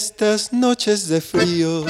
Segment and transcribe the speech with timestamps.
[0.00, 1.84] Estas noches de frío,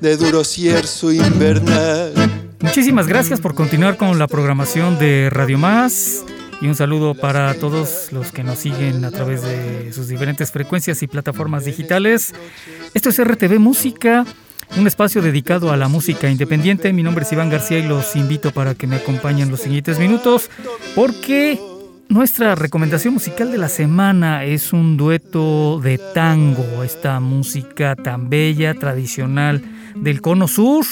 [0.00, 2.12] de duro cierzo invernal.
[2.60, 6.24] Muchísimas gracias por continuar con la programación de Radio Más
[6.60, 11.02] y un saludo para todos los que nos siguen a través de sus diferentes frecuencias
[11.02, 12.32] y plataformas digitales.
[12.94, 14.24] Esto es RTV Música,
[14.76, 16.92] un espacio dedicado a la música independiente.
[16.92, 20.50] Mi nombre es Iván García y los invito para que me acompañen los siguientes minutos
[20.94, 21.60] porque
[22.08, 28.74] nuestra recomendación musical de la semana es un dueto de tango, esta música tan bella,
[28.74, 29.62] tradicional
[29.94, 30.84] del Cono Sur.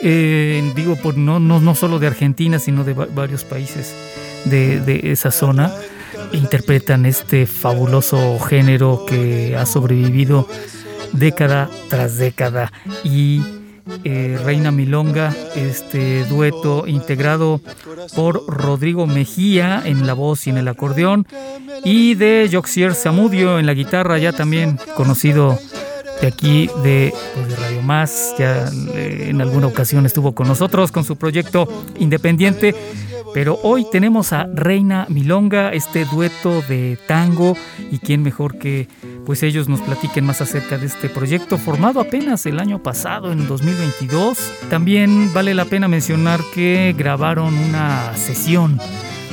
[0.00, 3.94] Eh, digo, por, no, no, no solo de Argentina, sino de varios países
[4.44, 5.72] de, de esa zona.
[6.32, 10.48] Interpretan este fabuloso género que ha sobrevivido
[11.12, 12.72] década tras década.
[13.02, 13.40] Y
[14.04, 17.60] eh, Reina Milonga, este dueto integrado
[18.14, 21.26] por Rodrigo Mejía en la voz y en el acordeón
[21.84, 25.58] y de Joxier Zamudio en la guitarra, ya también conocido
[26.20, 31.04] de aquí de, pues, Radio Más, ya eh, en alguna ocasión estuvo con nosotros con
[31.04, 31.68] su proyecto
[31.98, 32.74] independiente.
[33.34, 37.56] Pero hoy tenemos a Reina Milonga, este dueto de tango,
[37.90, 38.86] y quién mejor que
[39.26, 43.48] pues ellos nos platiquen más acerca de este proyecto formado apenas el año pasado, en
[43.48, 44.38] 2022.
[44.70, 48.78] También vale la pena mencionar que grabaron una sesión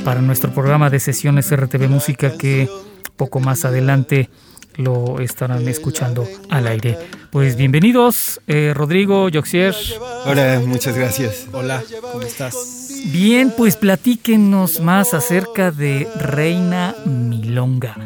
[0.04, 2.68] para nuestro programa de sesiones RTV Música que
[3.16, 4.28] poco más adelante
[4.74, 6.98] lo estarán escuchando al aire.
[7.30, 9.76] Pues bienvenidos, eh, Rodrigo, Joxier.
[10.24, 11.46] Hola, muchas gracias.
[11.52, 12.81] Hola, ¿cómo estás?
[13.06, 17.96] Bien, pues platíquenos más acerca de Reina Milonga,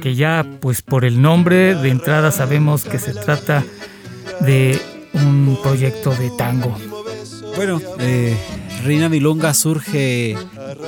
[0.00, 3.64] que ya pues por el nombre de entrada sabemos que se trata
[4.40, 4.80] de
[5.12, 6.76] un proyecto de tango.
[7.56, 8.36] Bueno, eh,
[8.84, 10.36] Reina Milonga surge,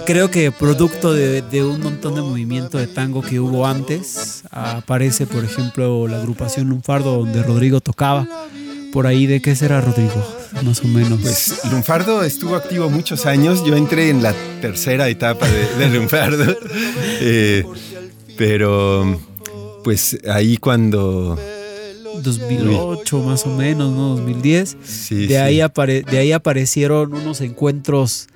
[0.04, 4.42] creo que producto de, un montón de movimiento de tango que hubo antes.
[4.50, 8.26] Aparece, por ejemplo, la agrupación Lunfardo donde Rodrigo tocaba.
[8.92, 10.35] Por ahí, ¿de qué será Rodrigo?
[10.62, 11.20] Más o menos.
[11.20, 13.64] Pues Lunfardo estuvo activo muchos años.
[13.64, 16.56] Yo entré en la tercera etapa de, de Lunfardo.
[17.20, 17.64] eh,
[18.36, 19.20] pero,
[19.84, 21.38] pues ahí cuando
[22.22, 24.16] 2008 más o menos, ¿no?
[24.16, 24.76] 2010.
[24.82, 28.28] Sí, de, ahí apare de ahí aparecieron unos encuentros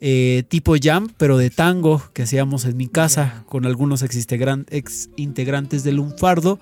[0.00, 4.66] eh, tipo jam, pero de tango que hacíamos en mi casa con algunos ex, integran
[4.70, 6.58] ex integrantes del Lunfardo.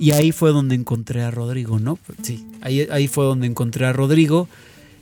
[0.00, 1.98] Y ahí fue donde encontré a Rodrigo, ¿no?
[2.22, 4.48] Sí, ahí, ahí fue donde encontré a Rodrigo.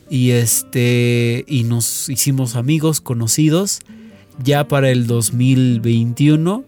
[0.09, 1.45] Y este.
[1.47, 3.79] Y nos hicimos amigos, conocidos.
[4.43, 6.65] Ya para el 2021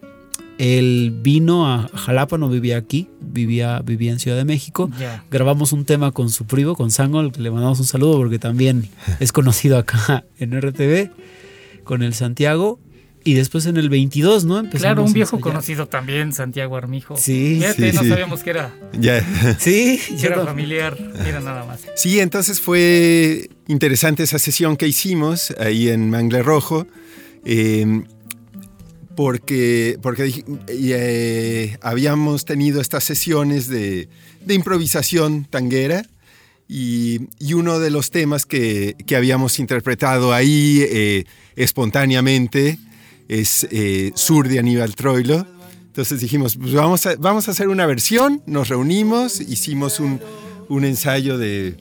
[0.62, 4.92] él vino a Jalapa, no vivía aquí, vivía, vivía en Ciudad de México.
[5.32, 8.88] Grabamos un tema con su primo, con Sangol, que le mandamos un saludo porque también
[9.20, 11.10] es conocido acá en RTV,
[11.84, 12.80] con el Santiago.
[13.24, 14.58] Y después en el 22, ¿no?
[14.58, 17.16] Empezamos Claro, un viejo conocido también, Santiago Armijo.
[17.18, 18.10] Sí, Fíjate, sí, no sí.
[18.10, 19.24] sabíamos que era, Ya.
[19.60, 20.98] Sí, que yo era no- familiar.
[21.24, 21.82] Mira nada más.
[21.96, 26.88] Sí, entonces fue interesante esa sesión que hicimos ahí en Mangle Rojo,
[27.46, 28.04] eh,
[29.16, 34.10] porque, porque eh, habíamos tenido estas sesiones de,
[34.46, 36.06] de improvisación tanguera
[36.68, 42.80] y, y uno de los temas que, que habíamos interpretado ahí eh, espontáneamente
[43.28, 45.46] es eh, Sur de Aníbal Troilo.
[45.88, 50.22] Entonces dijimos, pues vamos a, vamos a hacer una versión, nos reunimos, hicimos un,
[50.70, 51.76] un ensayo de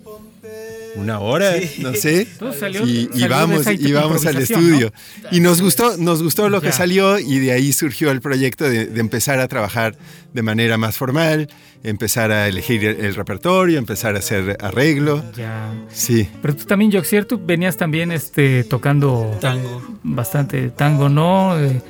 [0.97, 4.37] una hora, no sé, Todo salió- y, y salió de vamos, esa y vamos al
[4.39, 4.93] estudio.
[5.31, 6.73] Y nos gustó, nos gustó lo que Ya.
[6.73, 9.97] salió y de ahí surgió el proyecto de, de empezar a trabajar
[10.33, 11.49] de manera más formal,
[11.83, 15.25] empezar a elegir el, el repertorio, empezar a hacer arreglo.
[15.37, 15.73] Ya.
[15.93, 16.29] Sí.
[16.43, 19.83] Pero tú también, Joxier, tú venías también este, tocando Tango.
[20.03, 21.59] bastante tango, ¿no?
[21.59, 21.81] Eh,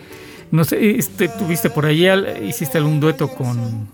[0.53, 3.89] no sé, este, tuviste por ahí, al- hiciste algún dueto con,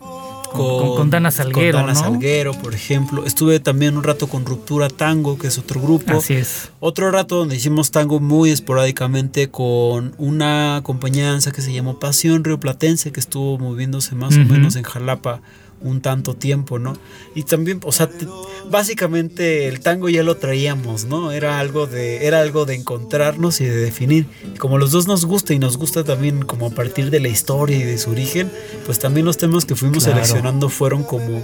[0.56, 2.04] con, con- con Dana Salguero, con Dana ¿no?
[2.12, 3.24] Salguero, por ejemplo.
[3.26, 6.18] Estuve también un rato con Ruptura Tango, que es otro grupo.
[6.18, 6.70] Así es.
[6.80, 11.98] Otro rato donde hicimos tango muy esporádicamente con una compañía de danza que se llamó
[11.98, 15.40] Pasión Río Platense, que estuvo moviéndose más o menos en Jalapa
[15.88, 16.96] un tanto tiempo, ¿no?
[17.34, 18.26] Y también, o sea, te-
[18.70, 21.32] básicamente el tango ya lo traíamos, ¿no?
[21.32, 24.26] Era algo de era algo de encontrarnos y de definir.
[24.58, 27.76] Como los dos nos gusta y nos gusta también como a partir de la historia
[27.78, 28.50] y de su origen,
[28.84, 30.24] pues también los temas que fuimos Claro.
[30.24, 31.42] seleccionando fueron como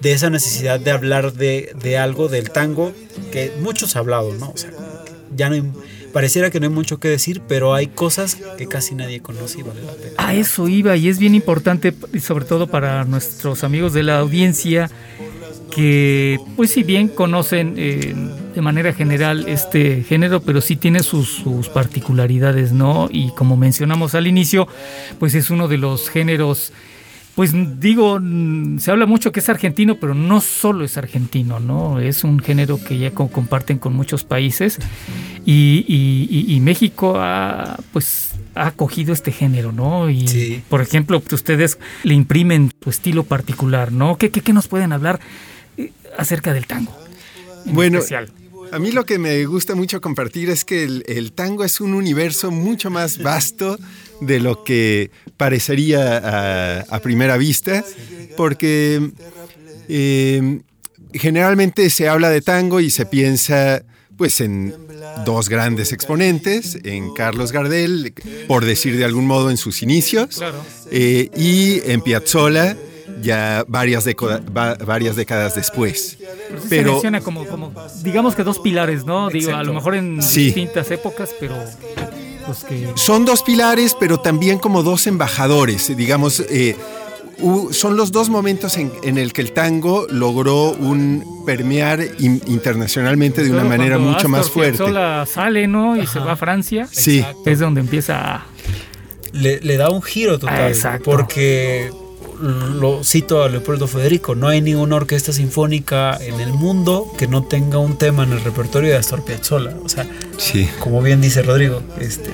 [0.00, 2.92] de esa necesidad de hablar de, de algo del tango
[3.32, 4.50] que muchos han hablado, ¿no?
[4.50, 4.70] O sea,
[5.36, 5.72] ya no hay-
[6.14, 9.62] pareciera que no hay mucho que decir, pero hay cosas que casi nadie conoce y
[9.62, 10.14] vale la pena.
[10.16, 14.88] A eso iba y es bien importante, sobre todo para nuestros amigos de la audiencia,
[15.74, 18.14] que pues si bien conocen eh,
[18.54, 23.08] de manera general este género, pero sí tiene sus particularidades, ¿no?
[23.10, 24.68] Y como mencionamos al inicio,
[25.18, 26.72] pues es uno de los géneros,
[27.34, 31.98] pues digo, mm, se habla mucho que es argentino, pero no solo es argentino, ¿no?
[32.00, 34.78] Es un género que ya co- comparten con muchos países
[35.44, 40.08] y, y- y- y México ha, pues, ha acogido este género, ¿no?
[40.10, 40.62] Y, Sí.
[40.68, 44.16] por ejemplo, pues, ustedes le imprimen tu estilo particular, ¿no?
[44.16, 45.18] ¿Qué, qué, qué nos pueden hablar
[45.76, 46.96] eh, acerca del tango?
[47.66, 48.30] en Bueno, especial?
[48.72, 51.94] A mí lo que me gusta mucho compartir es que el, el tango es un
[51.94, 53.78] universo mucho más vasto
[54.20, 57.84] de lo que parecería a, a primera vista,
[58.36, 59.10] porque
[59.88, 60.60] eh,
[61.12, 63.82] generalmente se habla de tango y se piensa
[64.16, 64.74] pues en
[65.24, 68.14] dos grandes exponentes, en Carlos Gardel,
[68.46, 70.58] por decir de algún modo en sus inicios, Claro.
[70.90, 72.76] eh, y en Piazzolla
[73.22, 76.16] ya varias, va- varias décadas después.
[76.68, 77.72] Pero sí se Pero como, como,
[78.02, 79.30] digamos que dos pilares, ¿no?
[79.30, 80.46] Digo, a lo mejor en Sí.
[80.46, 81.54] distintas épocas, pero
[82.46, 82.92] pues que...
[82.94, 86.76] son dos pilares, pero también como dos embajadores, digamos, eh,
[87.72, 93.42] son los dos momentos en, en el que el tango logró un permear in- internacionalmente
[93.42, 94.78] de una manera mucho Astor más fuerte.
[94.78, 95.96] Piazzolla sale, ¿no?
[95.96, 96.88] Y se va a Francia.
[96.90, 97.18] Sí.
[97.18, 97.50] Exacto.
[97.50, 98.46] Es donde empieza a...
[99.32, 100.60] le, le da un giro total.
[100.62, 101.10] Ah, exacto.
[101.10, 101.90] Porque
[102.40, 107.44] lo cito a Leopoldo Federico, no hay ninguna orquesta sinfónica en el mundo que no
[107.44, 109.74] tenga un tema en el repertorio de Astor Piazzolla.
[109.84, 110.06] O sea,
[110.38, 110.68] Sí.
[110.80, 112.30] como bien dice Rodrigo, este,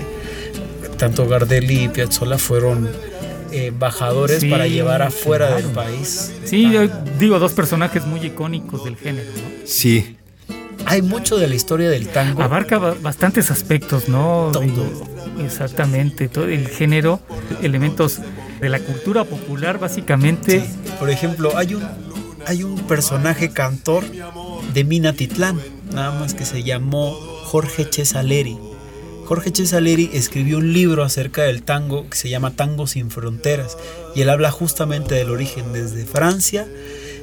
[0.97, 2.88] tanto Gardelli y Piazzolla fueron
[3.52, 5.62] eh, embajadores Sí, para llevar afuera claro.
[5.67, 6.32] del país.
[6.44, 6.87] Sí, yo
[7.19, 9.67] digo, dos personajes muy icónicos del género, ¿no?
[9.67, 10.17] Sí.
[10.87, 12.43] Hay mucho de la historia del tango.
[12.43, 14.50] Abarca ba- bastantes aspectos, ¿no?
[14.52, 14.87] Todo.
[15.44, 17.20] Exactamente, todo el género,
[17.62, 18.19] elementos
[18.60, 20.64] de la cultura popular, básicamente.
[20.98, 21.82] Por ejemplo, hay un,
[22.46, 24.04] hay un personaje cantor
[24.74, 25.58] de Minatitlán,
[25.92, 27.12] nada más que se llamó
[27.44, 28.58] Jorge Chesaleri.
[29.26, 33.78] Jorge Chesaleri escribió un libro acerca del tango que se llama Tango sin Fronteras
[34.16, 36.66] y él habla justamente del origen desde Francia,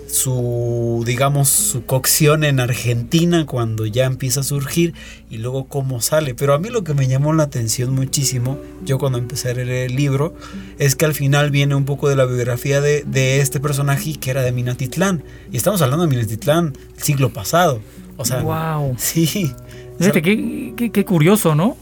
[0.07, 4.93] su digamos su cocción en Argentina cuando ya empieza a surgir
[5.29, 6.33] y luego cómo sale.
[6.35, 9.69] Pero a mí lo que me llamó la atención muchísimo, yo cuando empecé a leer
[9.91, 10.33] el libro,
[10.79, 14.31] es que al final viene un poco de la biografía de, de este personaje que
[14.31, 15.23] era de Minatitlán.
[15.51, 17.81] Y estamos hablando de Minatitlán el siglo pasado.
[18.17, 18.95] O sea, Wow.
[18.97, 19.51] sí.
[19.99, 21.75] Fíjate, qué, qué- qué curioso, ¿no?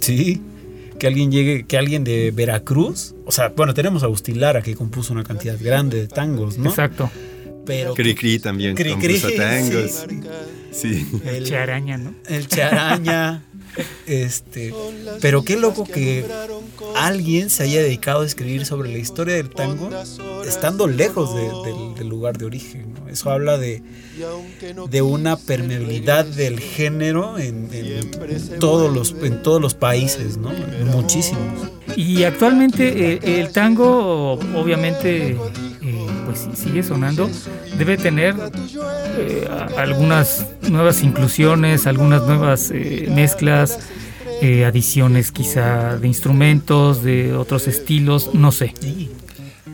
[0.00, 0.40] Sí.
[0.98, 4.74] Que alguien llegue, que alguien de Veracruz, o sea, bueno, tenemos a Agustín Lara que
[4.76, 6.70] compuso una cantidad grande de tangos, ¿no?
[6.70, 7.10] Exacto.
[7.66, 10.04] Pero Cri Cri también Cri compuso Cri, tangos.
[10.08, 10.20] sí.
[10.72, 11.06] Sí.
[11.24, 12.14] el, Charaña, ¿no?
[12.26, 13.44] el charaña,
[14.06, 14.74] este,
[15.20, 16.24] pero qué loco que
[16.96, 19.88] alguien se haya dedicado a escribir sobre la historia del tango
[20.44, 22.92] estando lejos de- del, del lugar de origen.
[22.94, 23.08] ¿no?
[23.08, 23.82] Eso habla de,
[24.90, 30.50] de una permeabilidad del género en, en todos los en todos los países, ¿no?
[30.86, 31.68] Muchísimos.
[31.96, 35.36] Y actualmente eh, el tango, obviamente,
[36.34, 37.30] pues sigue sonando.
[37.78, 38.34] Debe tener
[39.18, 43.78] eh, algunas nuevas inclusiones, algunas nuevas eh, mezclas,
[44.42, 48.74] eh, adiciones quizá de instrumentos, de otros estilos, no sé.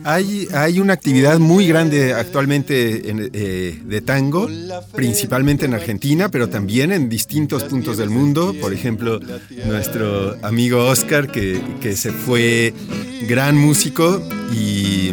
[0.03, 4.49] Hay, hay una actividad muy grande actualmente en, de tango,
[4.95, 8.55] principalmente en Argentina, pero también en distintos puntos del mundo.
[8.59, 9.19] Por ejemplo,
[9.67, 12.73] nuestro amigo Oscar, que, que se fue
[13.27, 15.11] gran músico y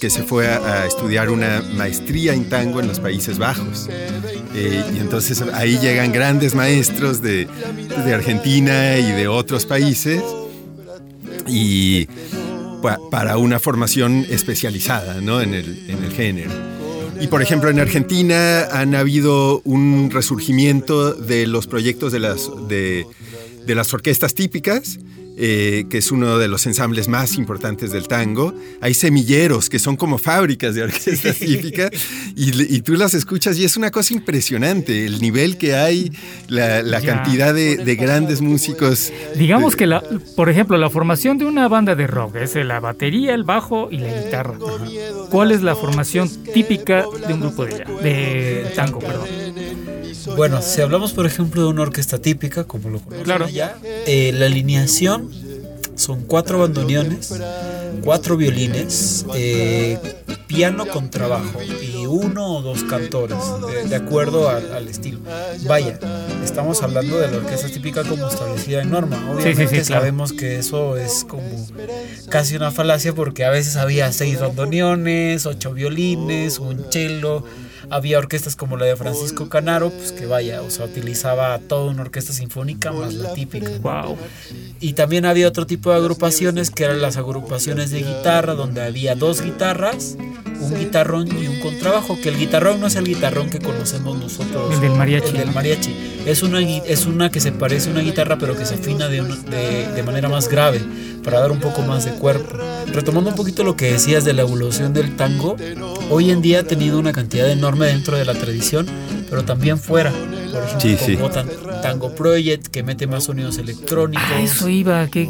[0.00, 3.88] que se fue a, estudiar una maestría en tango en los Países Bajos.
[4.54, 7.46] Eh, y entonces ahí llegan grandes maestros de,
[8.04, 10.22] de Argentina y de otros países.
[11.46, 12.06] Y
[12.82, 15.40] pa- para una formación especializada ¿no?
[15.40, 16.50] en, el, en el género.
[17.20, 23.06] Y por ejemplo, en Argentina han habido un resurgimiento de los proyectos de las, de,
[23.66, 24.98] de las orquestas típicas.
[25.40, 28.52] Eh, que es uno de los ensambles más importantes del tango.
[28.80, 31.90] Hay semilleros, que son como fábricas de orquesta típica,
[32.34, 36.10] y, tú las escuchas y es una cosa impresionante, el nivel que hay,
[36.48, 39.12] la, cantidad de, grandes músicos.
[39.36, 40.02] Digamos que, la,
[40.34, 43.98] por ejemplo, la formación de una banda de rock es la batería, el bajo y
[43.98, 44.54] la guitarra.
[45.30, 48.98] ¿Cuál es la formación típica de un grupo de, de tango?
[48.98, 49.97] Perdón?
[50.36, 54.46] Bueno, si hablamos por ejemplo de una orquesta típica, como lo conocemos ya, eh, la
[54.46, 55.30] alineación
[55.98, 57.34] son cuatro bandoneones,
[58.02, 59.98] cuatro violines, eh,
[60.46, 63.38] piano con trabajo y uno o dos cantores,
[63.88, 65.18] de, acuerdo al, estilo.
[65.66, 65.98] Vaya,
[66.44, 69.30] estamos hablando de la orquesta típica como establecida en norma.
[69.32, 71.66] Obviamente sabemos que eso es como
[72.28, 77.44] casi una falacia porque a veces había seis bandoneones, ocho violines, un cello
[77.90, 82.02] había orquestas como la de Francisco Canaro, pues que vaya, o sea, utilizaba toda una
[82.02, 83.70] orquesta sinfónica más la típica.
[83.80, 84.16] Wow.
[84.80, 89.14] Y también había otro tipo de agrupaciones que eran las agrupaciones de guitarra, donde había
[89.14, 90.16] dos guitarras,
[90.60, 94.74] un guitarrón y un contrabajo, que el guitarrón no es el guitarrón que conocemos nosotros.
[94.74, 95.28] El del mariachi.
[95.28, 95.94] El del mariachi.
[96.28, 99.22] Es una, es una que se parece a una guitarra, pero que se afina de,
[99.22, 100.78] de, de manera más grave,
[101.24, 102.58] para dar un poco más de cuerpo.
[102.92, 105.56] Retomando un poquito lo que decías de la evolución del tango,
[106.10, 108.86] hoy en día ha tenido una cantidad enorme dentro de la tradición,
[109.30, 110.12] pero también fuera.
[110.52, 114.22] Por ejemplo, como Tango Project, que mete más sonidos electrónicos.
[114.28, 115.26] Ah, eso iba, que,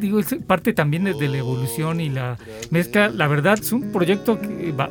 [0.00, 2.38] digo, es parte también de, la evolución y la
[2.70, 3.08] mezcla.
[3.08, 4.38] La verdad, es un proyecto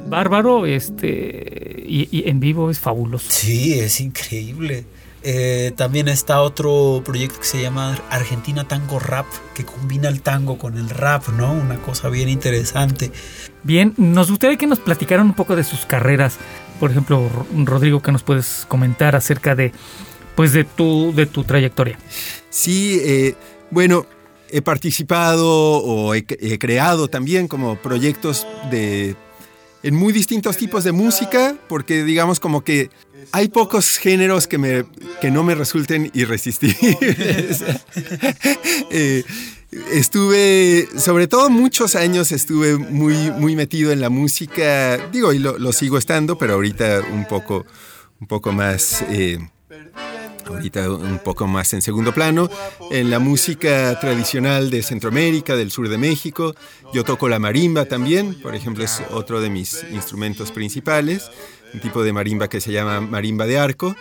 [0.08, 3.28] bárbaro este, y, en vivo es fabuloso.
[3.30, 4.84] Sí, es increíble.
[5.26, 10.58] Eh, también está otro proyecto que se llama Argentina Tango Rap, que combina el tango
[10.58, 11.54] con el rap, ¿no?
[11.54, 13.12] Una cosa bien interesante.
[13.64, 16.38] Bien, nos gustaría que nos platicaran un poco de sus carreras.
[16.80, 19.72] Por ejemplo, Rodrigo, ¿qué nos puedes comentar acerca de,
[20.36, 21.98] pues, de tu, de tu trayectoria?
[22.50, 23.36] Sí, eh,
[23.72, 24.06] bueno,
[24.54, 26.26] he participado o he,
[26.60, 29.16] creado también como proyectos de
[29.84, 32.90] en muy distintos tipos de música, porque digamos como que
[33.32, 34.86] hay pocos géneros que, me,
[35.22, 37.64] que no me resulten irresistibles.
[38.96, 39.24] Eh,
[39.92, 45.72] estuve, sobre todo muchos años estuve muy, muy metido en la música, digo, y lo,
[45.74, 47.66] sigo estando, pero ahorita un poco,
[48.20, 49.04] un poco más...
[49.10, 49.40] Eh,
[50.48, 52.50] ahorita un poco más en segundo plano,
[52.92, 56.56] en la música tradicional de Centroamérica, del sur de México.
[56.94, 61.30] Yo toco la marimba también, por ejemplo, es otro de mis instrumentos principales,
[61.74, 63.96] un tipo de marimba que se llama marimba de arco.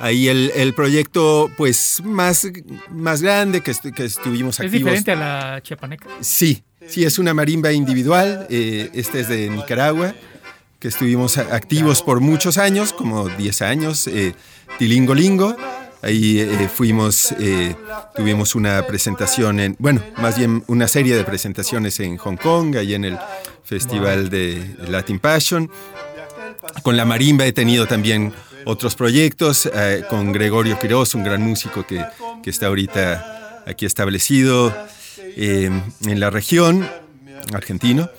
[0.00, 2.48] Ahí el, proyecto pues más,
[2.90, 4.74] más grande que, que estuvimos activos.
[4.74, 6.08] ¿Es diferente a la chiapaneca?
[6.20, 10.12] Sí, sí, es una marimba individual, eh, este es de Nicaragua,
[10.80, 14.34] que estuvimos activos por muchos años, como 10 años, eh,
[14.78, 15.56] Tilingo Lingo.
[16.02, 17.76] Ahí eh, fuimos, eh,
[18.16, 22.94] tuvimos una presentación en, bueno, más bien una serie de presentaciones en Hong Kong, ahí
[22.94, 23.18] en el
[23.62, 25.70] Festival de Latin Passion.
[26.82, 28.32] Con la marimba he tenido también
[28.64, 32.04] otros proyectos, eh, con Gregorio Quiroz, un gran músico que,
[32.42, 34.74] que está ahorita aquí establecido
[35.36, 36.84] en la región,
[37.54, 38.10] argentino.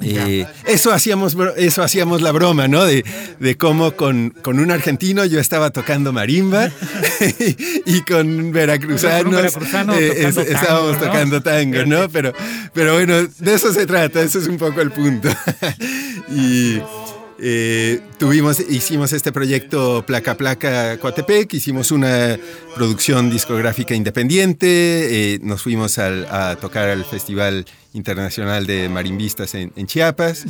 [0.00, 2.84] Eh, eso hacíamos eso hacíamos la broma, ¿no?
[2.84, 3.04] De,
[3.40, 6.70] de cómo con, con, un argentino yo estaba tocando marimba
[7.86, 9.56] y, con veracruzanos
[9.98, 12.08] eh, estábamos tocando tango, ¿no?
[12.18, 12.32] Pero,
[12.72, 15.28] pero bueno, de eso se trata, ese es un poco el punto.
[16.30, 16.80] y
[17.40, 22.36] eh, tuvimos, hicimos este proyecto Placa Placa Coatepec, hicimos una
[22.74, 30.46] producción discográfica independiente, eh, nos fuimos a tocar al Festival Internacional de Marimbistas en, Chiapas.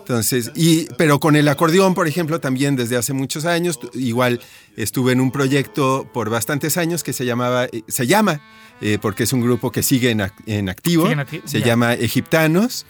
[0.00, 4.40] Entonces, y, pero con el acordeón, por ejemplo, también desde hace muchos años, igual
[4.76, 8.40] estuve en un proyecto por bastantes años que se llamaba, eh, se llama,
[9.00, 11.08] porque es un grupo que sigue en, activo,
[11.44, 12.84] se llama Egiptanos.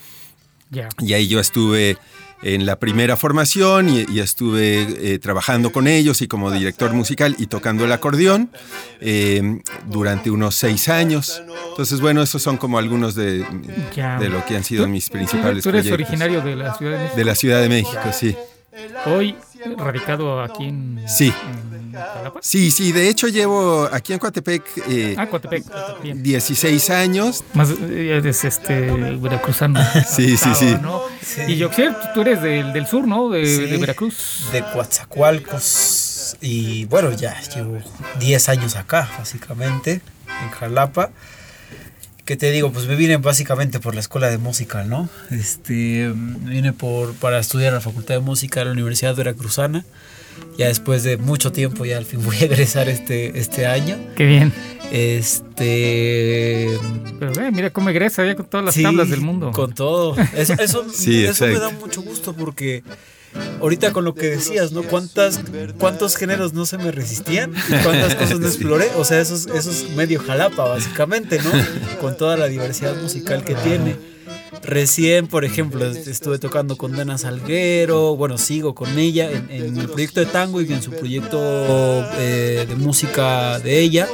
[1.01, 1.99] Y ahí yo estuve
[2.43, 7.47] en la primera formación y, estuve eh, trabajando con ellos y como director musical y
[7.47, 8.51] tocando el acordeón
[9.01, 11.43] eh, durante unos seis años.
[11.71, 13.45] Entonces, bueno, esos son como algunos de,
[13.95, 17.17] de lo que han sido mis principales ¿Tú eres originario de la Ciudad de México?
[17.17, 18.37] De la Ciudad de México, sí.
[19.07, 19.37] Hoy
[19.77, 21.33] radicado aquí en, sí.
[22.41, 25.65] Sí, sí, de hecho llevo aquí en Coatepec, eh, ah, Coatepec
[26.03, 27.45] 16 años.
[27.55, 29.81] Más eres este veracruzano.
[30.09, 30.77] sí, sí, sí,
[31.49, 33.29] Y yo sé, tú eres del, del sur, ¿no?
[33.31, 34.47] De, Veracruz.
[34.53, 36.37] De Coatzacoalcos.
[36.41, 37.79] Y bueno, ya llevo
[38.19, 40.01] 10 años acá, básicamente,
[40.43, 41.11] en Jalapa.
[42.25, 42.71] ¿Qué te digo?
[42.73, 45.09] Pues me vine básicamente por la escuela de música, ¿no?
[45.31, 49.85] Este, vine por, para estudiar en la Facultad de Música de la Universidad Veracruzana.
[50.57, 53.99] Ya después de mucho tiempo, ya al fin voy a egresar este, este año.
[54.15, 54.53] Qué bien.
[54.93, 56.69] Este.
[57.19, 59.51] Pero eh, mira cómo egresa ya con todas las tablas del mundo.
[59.51, 60.17] Con todo.
[60.37, 62.85] Eso, eso, Sí, eso me da mucho gusto porque
[63.61, 64.83] ahorita con lo que decías, ¿no?
[64.83, 65.41] ¿Cuántas,
[65.79, 67.53] ¿Cuántos géneros no se me resistían?
[67.53, 68.91] ¿Y cuántas cosas no exploré?
[68.97, 71.51] O sea, eso es, eso es medio jalapa, básicamente, ¿no?
[72.01, 73.97] Con toda la diversidad musical que tiene.
[74.63, 79.89] Recién, por ejemplo, estuve tocando con Dana Salguero, bueno, sigo con ella en, en el
[79.89, 81.39] proyecto de tango y en su proyecto
[82.19, 84.09] eh, de música de ella.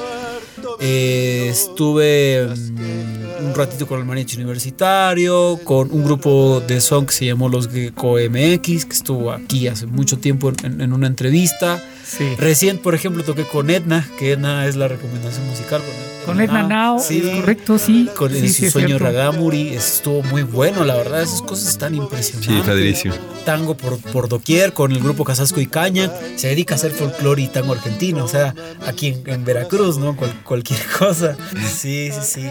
[0.80, 7.12] Eh, estuve mm, un ratito con el mariachi universitario, con un grupo de son que
[7.12, 11.82] se llamó Los Gecko MX, que estuvo aquí hace mucho tiempo en, en una entrevista.
[12.06, 12.24] Sí.
[12.38, 15.82] Recién, por ejemplo, toqué con Edna, que Edna es la recomendación musical.
[16.24, 18.06] Con Edna Now, sí, es correcto, sí.
[18.14, 18.98] Con sí, es sueño.
[18.98, 22.54] Ragamuri, estuvo muy bueno, la verdad, esas cosas están impresionantes.
[22.54, 23.14] Sí, padrísimo.
[23.46, 27.42] Tango por, por doquier, con el grupo Casasco y Caña, se dedica a hacer folclore
[27.42, 28.54] y tango argentino, o sea,
[28.86, 30.16] aquí en, en Veracruz, ¿no?
[30.16, 30.67] Cual- cualquier
[30.98, 31.36] cosa.
[31.66, 32.46] Sí, sí, sí.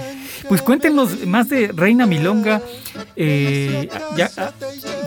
[0.48, 2.62] Pues cuéntenos más de Reina Milonga.
[3.16, 4.30] Eh, ¿ya,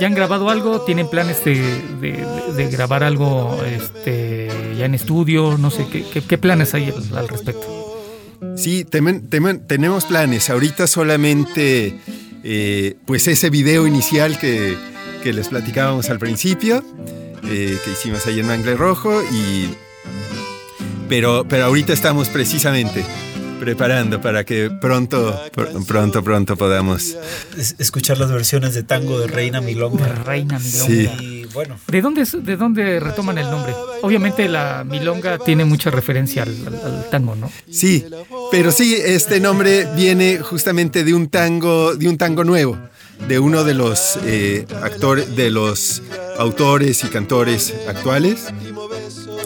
[0.01, 0.83] ya han grabado algo?
[0.83, 1.61] ¿Tienen planes de,
[2.01, 4.49] de- grabar algo este,
[4.79, 5.57] ya en estudio?
[5.59, 7.67] No sé, ¿qué, qué- planes hay al, al respecto?
[8.57, 10.51] Sí, temen- temen- tenemos planes.
[10.51, 11.99] Ahorita solamente,
[12.43, 14.77] eh, pues ese video inicial que,
[15.23, 16.83] que les platicábamos al principio,
[17.45, 19.69] eh, que hicimos ahí en Mangle Rojo, y,
[21.11, 23.05] pero, pero ahorita estamos precisamente
[23.59, 27.15] preparando para que pronto, pr- pronto, pronto podamos.
[27.59, 30.07] Es- escuchar las versiones de tango de Reina Milonga.
[30.25, 30.87] Reina Milonga.
[31.19, 31.47] Sí.
[31.53, 33.75] Bueno, ¿De dónde, ¿De dónde retoman el nombre?
[34.03, 37.51] Obviamente la milonga tiene mucha referencia al, al- al tango, ¿no?
[37.71, 38.07] Sí,
[38.53, 42.79] pero sí, este nombre viene justamente de un tango, de un tango nuevo,
[43.29, 46.03] de uno de los eh, actores, de los
[46.39, 48.47] autores y cantores actuales.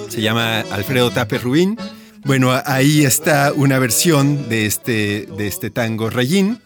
[0.09, 1.76] Se llama Alfredo Tape Rubín.
[2.25, 6.59] Bueno, ahí está una versión de este, de este tango Rayín,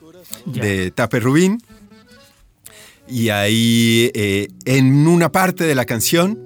[0.46, 1.60] de Tape Rubín.
[3.08, 6.38] Y ahí, eh, en una parte de la canción,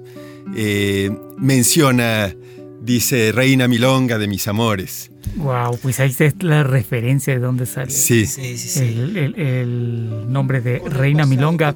[0.55, 2.33] eh, menciona,
[2.81, 5.11] dice, Reina Milonga de mis amores.
[5.35, 8.25] Wow, pues ahí está la referencia de dónde sale Sí.
[8.25, 8.79] sí, sí, sí.
[8.83, 11.75] el, el- el nombre de Reina Milonga.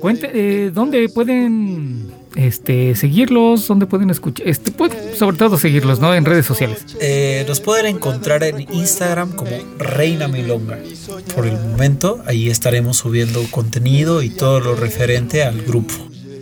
[0.00, 2.06] Cuente, eh, ¿dónde pueden
[2.36, 3.66] este, seguirlos?
[3.68, 4.46] ¿Dónde pueden escuchar?
[4.48, 6.14] Este, pueden, sobre todo seguirlos, ¿no?
[6.14, 6.78] En redes sociales.
[7.00, 10.78] Eh, nos pueden encontrar en Instagram como Reina Milonga.
[11.34, 15.94] Por el momento, ahí estaremos subiendo contenido y todo lo referente al grupo.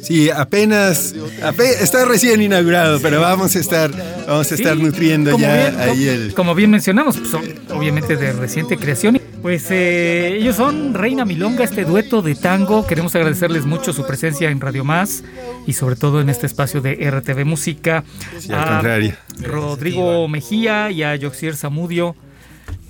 [0.02, 3.90] Sí, apenas, ape- está recién inaugurado, pero vamos a estar,
[4.28, 6.34] vamos a estar Sí, nutriendo ya bien- ahí como, el.
[6.34, 7.42] como bien mencionamos, pues son
[7.76, 9.20] obviamente de reciente creación.
[9.46, 12.84] Pues eh, ellos son Reina Milonga, este dueto de tango.
[12.84, 15.22] Queremos agradecerles mucho su presencia en Radio Más
[15.68, 18.02] y sobre todo en este espacio de RTV Música.
[18.40, 19.14] Sí, A contrario.
[19.40, 22.16] Rodrigo Mejía y a Yoxier Zamudio.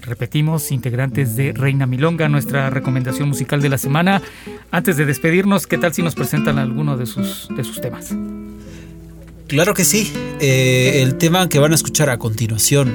[0.00, 4.22] Repetimos, integrantes de Reina Milonga, nuestra recomendación musical de la semana.
[4.70, 8.14] Antes de despedirnos, ¿qué tal si nos presentan alguno de sus, de sus temas?
[9.46, 10.10] Claro que sí.
[10.40, 12.94] Eh, el tema que van a escuchar a continuación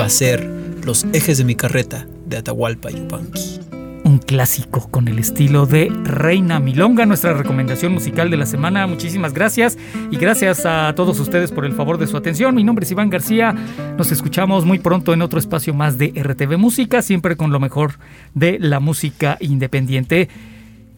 [0.00, 0.48] va a ser
[0.84, 3.60] Los ejes de mi carreta de Atahualpa Yupanqui.
[4.04, 8.86] un clásico con el estilo de Reina Milonga, nuestra recomendación musical de la semana.
[8.86, 9.76] Muchísimas gracias
[10.12, 12.54] y gracias a todos ustedes por el favor de su atención.
[12.54, 13.52] Mi nombre es Iván García.
[13.98, 17.94] Nos escuchamos muy pronto en otro espacio más de RTV Música, siempre con lo mejor
[18.32, 20.28] de la música independiente.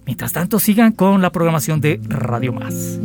[0.05, 2.99] Mientras tanto, sigan con la programación de Radio Más.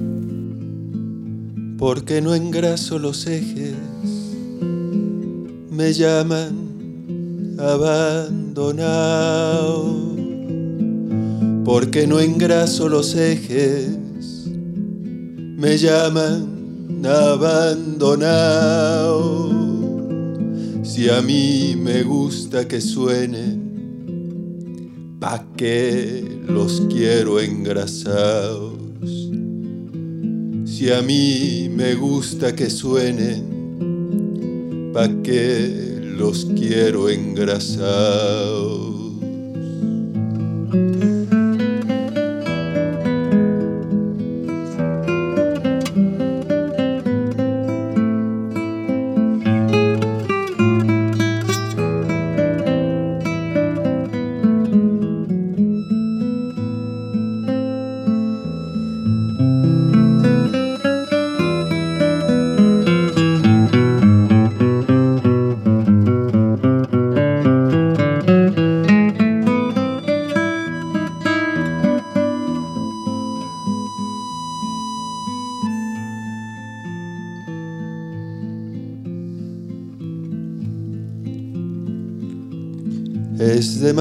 [1.78, 3.76] porque no engraso los ejes,
[5.70, 6.73] me llaman
[7.58, 9.86] abandonado,
[11.64, 13.98] porque no engraso los ejes,
[15.58, 16.54] me llaman
[17.06, 18.04] abandonado.
[20.84, 28.74] Si a mí me gusta que suenen, pa' que los quiero engrasados.
[30.66, 38.93] Si a mí me gusta que suenen, pa' que los quiero engrasados.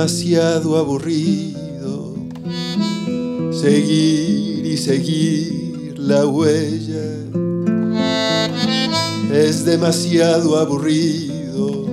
[0.03, 2.17] Demasiado aburrido
[3.53, 7.05] seguir y seguir la huella.
[9.33, 11.87] Es demasiado aburrido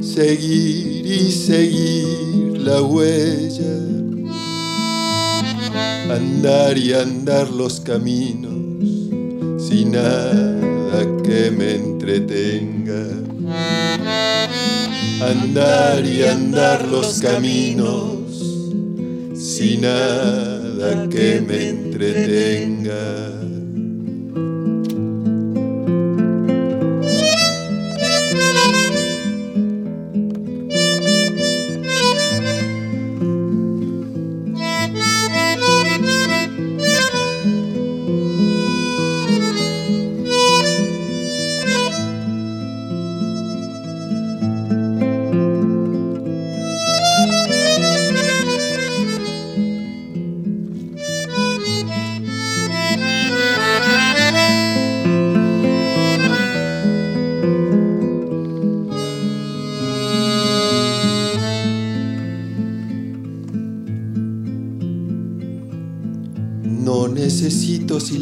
[0.00, 3.74] seguir y seguir la huella.
[6.14, 8.52] Andar y andar los caminos
[9.58, 13.22] sin nada que me entretenga
[15.30, 18.18] andar y andar los caminos
[19.34, 23.41] sin nada que me entretenga.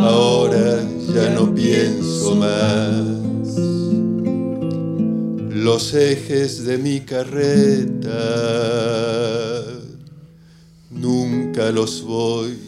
[0.00, 0.82] ahora
[1.14, 3.00] ya no pienso más.
[5.54, 8.20] Los ejes de mi carreta
[10.90, 12.58] nunca los voy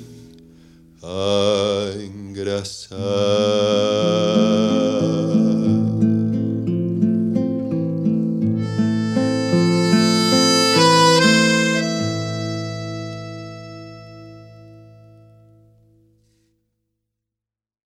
[1.02, 3.00] a engrasar.